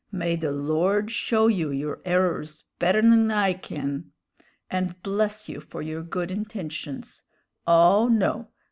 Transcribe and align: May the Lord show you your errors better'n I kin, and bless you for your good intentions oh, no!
May 0.11 0.35
the 0.35 0.49
Lord 0.51 1.11
show 1.11 1.45
you 1.45 1.69
your 1.69 2.01
errors 2.05 2.63
better'n 2.79 3.29
I 3.29 3.53
kin, 3.53 4.13
and 4.67 4.99
bless 5.03 5.47
you 5.47 5.59
for 5.61 5.83
your 5.83 6.01
good 6.01 6.31
intentions 6.31 7.21
oh, 7.67 8.07
no! 8.07 8.47